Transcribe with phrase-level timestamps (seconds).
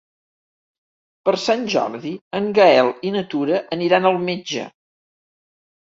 [1.27, 4.65] Per Sant Jordi en Gaël i na Tura aniran al metge.